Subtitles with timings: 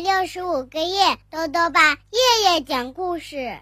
[0.00, 3.58] 六十五个夜，豆豆爸夜夜讲故事，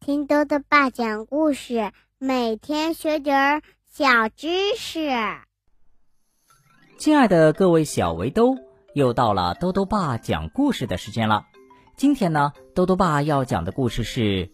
[0.00, 5.08] 听豆豆爸讲故事，每天学点儿小知识。
[6.98, 8.56] 亲爱的各位小围兜，
[8.92, 11.46] 又到了豆豆爸讲故事的时间了。
[11.96, 14.20] 今天呢，豆豆爸要讲的故事是《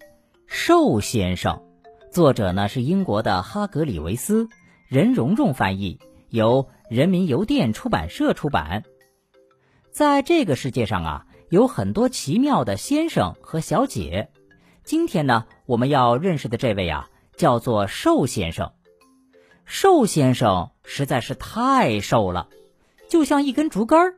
[0.46, 1.64] 瘦先生》，
[2.12, 4.48] 作者呢是英国的哈格里维斯，
[4.86, 8.84] 任蓉蓉翻译，由人民邮电出版社出版。
[9.90, 14.30] 在这个世界上啊，有很多奇妙的先生和小姐。
[14.84, 18.72] 今天呢，我们要认识的这位啊，叫做瘦先生。
[19.64, 22.48] 瘦先生实在是太瘦了，
[23.08, 24.14] 就像一根竹竿儿。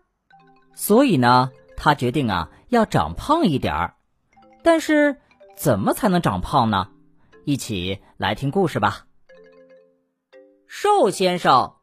[0.74, 3.94] 所以呢，他决定啊，要长胖一点儿。
[4.62, 5.16] 但是，
[5.56, 6.88] 怎么才能长胖呢？
[7.44, 9.06] 一起来听故事吧。
[10.66, 11.79] 瘦先生。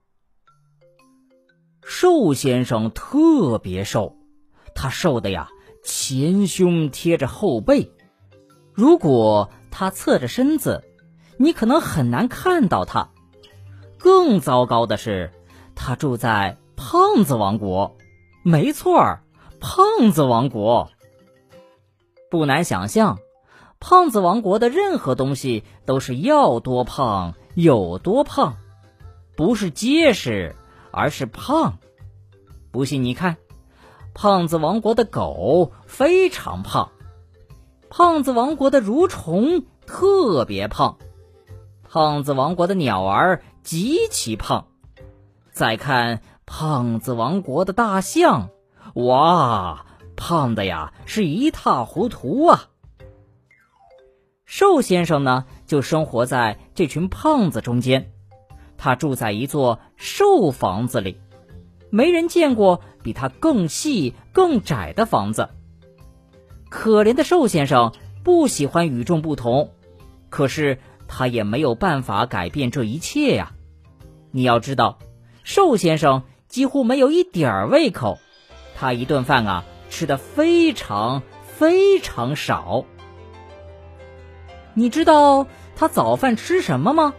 [1.90, 4.18] 瘦先生特别瘦，
[4.76, 5.48] 他瘦的呀，
[5.86, 7.94] 前胸贴着后背。
[8.74, 10.84] 如果他侧着身子，
[11.38, 13.10] 你可能很难看到他。
[13.98, 15.32] 更糟糕的是，
[15.76, 17.96] 他住在胖子王国。
[18.44, 19.24] 没错儿，
[19.62, 20.90] 胖子王国。
[22.30, 23.18] 不难想象，
[23.80, 28.58] 胖子王国的任何东西都是要多胖有多胖，
[29.38, 30.54] 不是结实。
[30.98, 31.78] 而是胖，
[32.72, 33.38] 不信你看，
[34.16, 36.90] 胖子王国的狗非常胖，
[37.88, 40.98] 胖子王国的蠕虫特别胖，
[41.84, 44.66] 胖子王国的鸟儿极其胖。
[45.52, 48.50] 再看胖子王国的大象，
[48.96, 52.70] 哇，胖的呀是一塌糊涂啊！
[54.46, 58.12] 瘦先生呢，就生活在这群胖子中间。
[58.78, 61.18] 他住在一座瘦房子里，
[61.90, 65.50] 没人见过比他更细、更窄的房子。
[66.70, 67.94] 可怜的瘦先生
[68.24, 69.72] 不喜欢与众不同，
[70.30, 73.54] 可是他也没有办法改变这一切呀。
[74.32, 75.00] 你要知道，
[75.44, 78.20] 瘦先生几乎没有一点儿胃口，
[78.76, 82.84] 他一顿饭啊吃的非常非常少。
[84.74, 87.14] 你知道他早饭吃什么吗？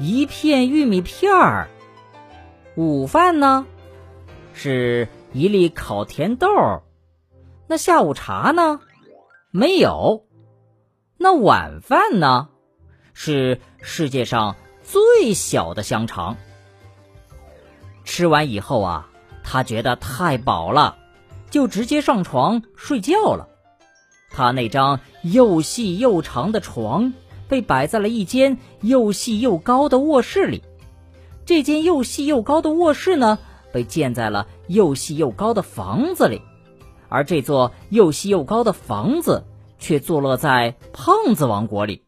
[0.00, 1.68] 一片玉米片儿，
[2.76, 3.66] 午饭呢，
[4.54, 6.48] 是一粒烤甜豆。
[7.66, 8.80] 那下午茶呢，
[9.50, 10.24] 没有。
[11.16, 12.48] 那晚饭呢，
[13.12, 14.54] 是世界上
[14.84, 16.36] 最小的香肠。
[18.04, 19.10] 吃完以后啊，
[19.42, 20.96] 他觉得太饱了，
[21.50, 23.48] 就直接上床睡觉了。
[24.30, 27.12] 他那张又细又长的床。
[27.48, 30.62] 被摆在了一间又细又高的卧室里，
[31.46, 33.38] 这间又细又高的卧室呢，
[33.72, 36.42] 被建在了又细又高的房子里，
[37.08, 39.44] 而这座又细又高的房子
[39.78, 42.04] 却坐落在胖子王国里。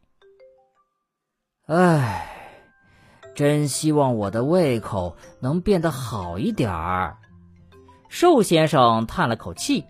[1.66, 2.26] 唉，
[3.34, 7.16] 真希望我的胃口能变得好一点儿。
[8.08, 9.84] 瘦先生叹了口气，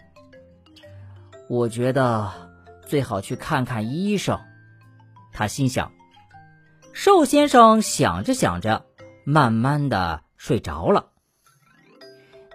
[1.48, 2.30] 我觉得
[2.86, 4.38] 最好去看看医生。
[5.32, 5.92] 他心想
[6.92, 8.84] ：“瘦先生想着想着，
[9.24, 11.06] 慢慢的睡着了。”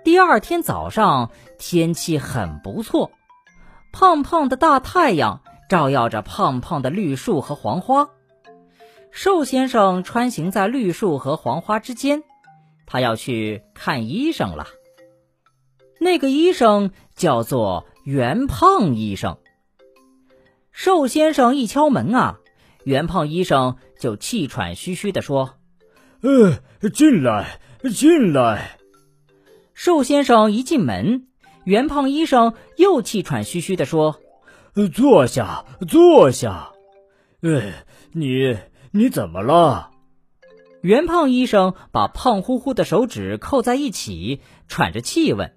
[0.03, 3.11] 第二天早上，天气很不错，
[3.91, 8.09] 胖胖的大太阳照耀着胖胖的绿树和黄花。
[9.09, 12.23] 瘦先生穿行在绿树和黄花之间，
[12.85, 14.67] 他要去看医生了。
[15.99, 19.37] 那个医生叫做圆胖医生。
[20.71, 22.39] 瘦先生一敲门啊。
[22.85, 25.55] 圆胖医生就气喘吁吁地说
[26.21, 26.59] ：“呃，
[26.89, 27.59] 进来，
[27.91, 28.77] 进来。”
[29.73, 31.27] 瘦先生一进门，
[31.63, 34.19] 圆胖医生又气喘吁吁地说
[34.93, 36.73] ：“坐下，坐下。
[37.41, 37.73] ”“呃，
[38.13, 38.55] 你
[38.91, 39.89] 你怎么了？”
[40.81, 45.55] 圆胖医生把胖乎乎的手指扣在一起，喘着气问：“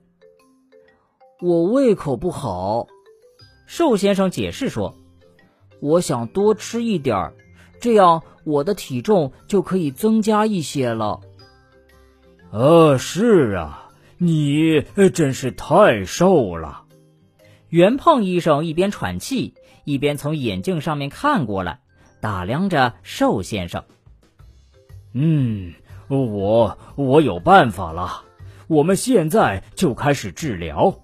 [1.45, 2.87] 我胃口不好。”
[3.69, 4.98] 瘦先生解释说。
[5.81, 7.35] 我想多吃一点儿，
[7.81, 11.21] 这样我的体重就可以增加一些了。
[12.51, 14.83] 呃，是啊，你
[15.13, 16.85] 真是太瘦了。
[17.69, 19.55] 圆胖医生一边喘气，
[19.85, 21.81] 一边从眼镜上面看过来，
[22.21, 23.85] 打量着瘦先生。
[25.13, 25.75] 嗯，
[26.09, 28.25] 我我有办法了，
[28.67, 31.01] 我们现在就开始治疗。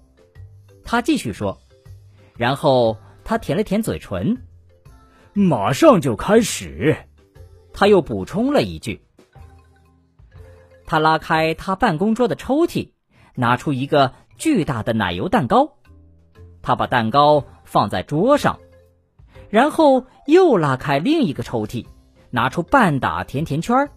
[0.82, 1.60] 他继续说，
[2.36, 4.38] 然后他舔了舔嘴唇。
[5.36, 6.96] 马上就开始，
[7.72, 9.02] 他又补充了一句。
[10.86, 12.90] 他拉开他办公桌的抽屉，
[13.34, 15.72] 拿出一个巨大的奶油蛋糕。
[16.62, 18.60] 他把蛋糕放在桌上，
[19.50, 21.84] 然后又拉开另一个抽屉，
[22.30, 23.90] 拿出半打甜甜圈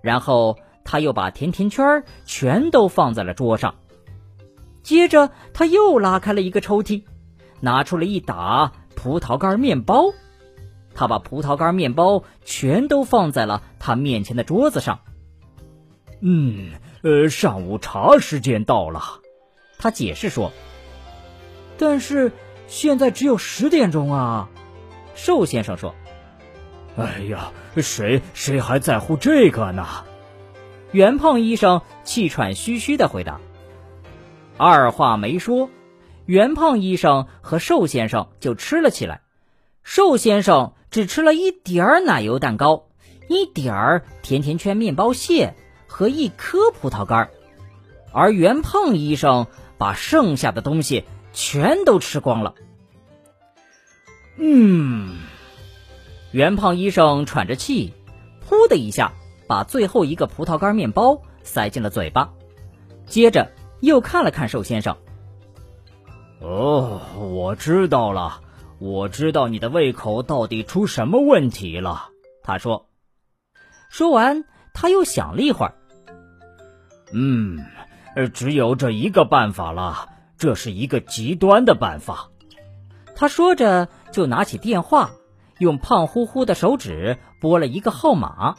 [0.00, 3.74] 然后他又把甜甜圈全都放在了桌上。
[4.82, 7.02] 接着他又拉开了一个抽屉，
[7.60, 10.14] 拿出了一打葡萄干面包。
[10.96, 15.00] 他把葡萄干面包全都放在了他面前的桌子上。
[16.20, 16.70] 嗯，
[17.02, 19.20] 呃，上午茶时间到了，
[19.78, 20.50] 他解释说。
[21.78, 22.32] 但是
[22.66, 24.48] 现在只有十点钟啊，
[25.14, 25.94] 瘦先生说。
[26.96, 29.86] 哎呀，谁谁还在乎这个呢？
[30.92, 33.38] 圆胖医生气喘吁吁的回答。
[34.56, 35.68] 二话没说，
[36.24, 39.20] 圆胖医生和瘦先生就吃了起来。
[39.82, 42.86] 瘦先生只吃了一点儿奶油蛋糕，
[43.28, 45.54] 一点儿甜甜圈面包屑
[45.86, 47.30] 和一颗葡萄干儿
[48.12, 49.46] 而袁胖医生
[49.78, 52.54] 把剩下的东西全都吃光了。
[54.38, 55.18] 嗯，
[56.30, 57.92] 袁胖医生喘着气，
[58.48, 59.12] 噗的一下
[59.46, 62.32] 把最后一个葡萄干面包塞进了嘴巴，
[63.06, 63.50] 接着。
[63.80, 64.96] 又看了看瘦先生。
[66.40, 68.40] 哦，我知道了，
[68.78, 72.08] 我知道你的胃口到底出什么问题了。
[72.42, 72.88] 他说。
[73.88, 74.44] 说完，
[74.74, 75.74] 他又想了一会儿。
[77.12, 77.64] 嗯，
[78.34, 82.30] 只有这一个办法了，这是一个极端的办法。
[83.14, 85.12] 他说着，就拿起电话，
[85.58, 88.56] 用胖乎乎的手指拨了一个号码。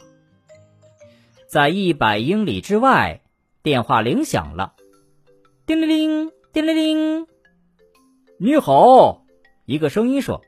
[1.46, 3.20] 在一百英里之外，
[3.62, 4.74] 电话铃响了。
[5.66, 7.26] 叮铃铃，叮铃铃。
[8.40, 9.22] 你好，
[9.68, 10.40] 一个声音说：“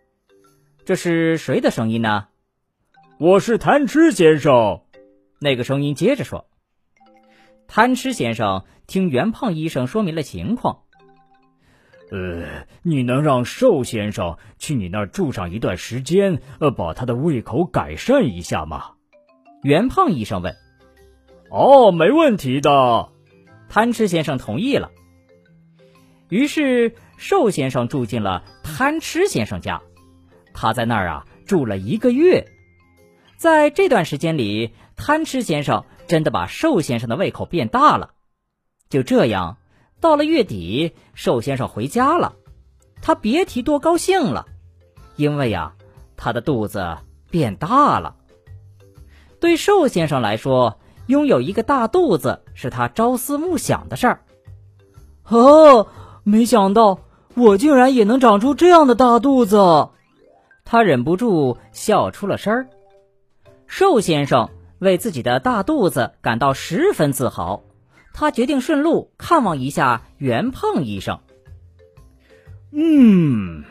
[0.86, 2.28] 这是谁的声音呢？”
[3.20, 4.80] 我是贪吃先生。
[5.38, 6.46] 那个声音接着说
[7.68, 10.84] ：“贪吃先生，听袁胖医生说明了情况。
[12.10, 18.92] 呃，你能让瘦先生去你那儿住上一段时间，呃，把他的胃口改善一下吗？”
[19.62, 20.56] 袁胖医生问。
[21.52, 23.10] “哦，没问题的。”
[23.68, 24.90] 贪吃先生同意了。
[26.30, 28.44] 于是，瘦先生住进了
[28.80, 29.82] 贪吃先生家。
[30.54, 32.46] 他在那儿啊住了一个月。
[33.36, 38.12] 在这段时间里，贪吃先生真的把瘦先生的胃口变大了。
[38.88, 39.58] 就这样，
[40.00, 42.36] 到了月底，瘦先生回家了。
[43.02, 44.46] 他别提多高兴了，
[45.16, 45.74] 因为呀，
[46.16, 46.96] 他的肚子
[47.30, 48.16] 变大了。
[49.40, 54.22] 对瘦先生来说，拥有一个大肚子是他朝思暮想的事儿。
[55.24, 55.86] 哦。
[56.22, 57.00] 没想到
[57.40, 59.88] 我竟然也能长出这样的大肚子，
[60.66, 62.68] 他忍不住笑出了声儿。
[63.66, 67.62] 瘦先生为自己的大肚子感到十分自豪，
[68.12, 71.20] 他决定顺路看望一下袁胖医生。
[72.72, 73.64] 嗯，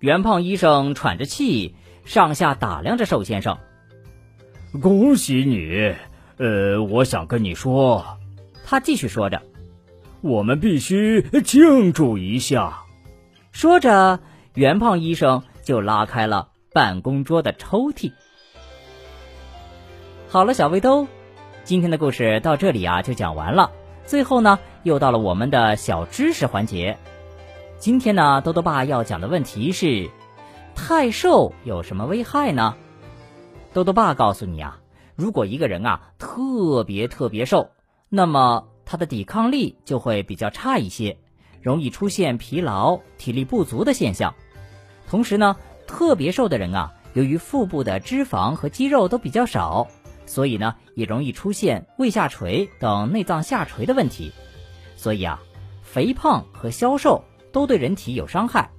[0.00, 3.58] 袁胖医生喘着气，上下打量着瘦先生。
[4.82, 5.94] 恭喜你，
[6.36, 8.18] 呃，我想跟你说，
[8.66, 9.40] 他继续说着。
[10.20, 12.82] 我们必须庆祝一下。
[13.52, 14.20] 说着，
[14.54, 18.12] 袁胖医生就拉开了办公桌的抽屉。
[20.28, 21.06] 好了，小围兜，
[21.64, 23.72] 今天的故事到这里啊就讲完了。
[24.04, 26.98] 最后呢，又到了我们的小知识环节。
[27.78, 30.10] 今天呢，多多爸要讲的问题是：
[30.74, 32.76] 太瘦有什么危害呢？
[33.72, 34.78] 多多爸告诉你啊，
[35.16, 37.70] 如果一个人啊特别特别瘦，
[38.08, 38.68] 那么。
[38.90, 41.18] 他的抵抗力就会比较差一些，
[41.62, 44.34] 容易出现疲劳、体力不足的现象。
[45.08, 49.88] 同时呢，特别瘦的人啊，由于腹部的脂肪和肌肉都比较少，
[50.26, 54.32] 所以呢，也容易出现胃下垂等内脏下垂的问题。
[54.96, 55.40] 所以啊，
[55.82, 58.70] 肥胖和消瘦都对人体有伤害。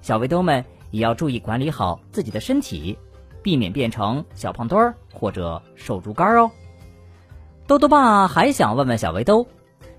[0.00, 2.98] 小围兜们也要注意管理好自己的身体，
[3.42, 6.50] 避免变成小胖墩儿或者瘦猪肝哦。
[7.66, 9.46] 豆豆爸还想问问小围兜，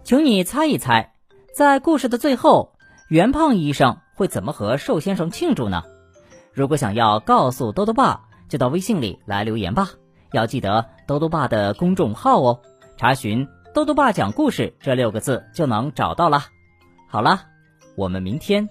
[0.04, 1.15] 请你猜一猜，
[1.56, 2.74] 在故事的最后，
[3.08, 5.86] 袁胖医生会怎么和瘦先生庆祝呢？
[6.52, 9.92] 如果想要告诉豆豆爸，就到微信里来留言吧。
[10.34, 12.60] 要记得豆豆爸的公众号哦，
[12.98, 16.44] 查询“豆豆爸讲故事”这六个字就能找到了。
[17.08, 17.44] 好了，
[17.96, 18.68] 我们明天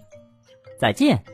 [0.79, 1.25] 再见。